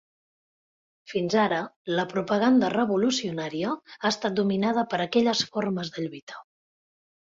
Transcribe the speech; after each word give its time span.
Fins 1.13 1.35
ara, 1.41 1.59
la 1.99 2.07
propaganda 2.15 2.73
revolucionària 2.77 3.77
ha 3.93 4.15
estat 4.15 4.43
dominada 4.43 4.89
per 4.97 5.05
aquelles 5.09 5.49
formes 5.57 5.97
de 5.97 6.13
lluita. 6.13 6.47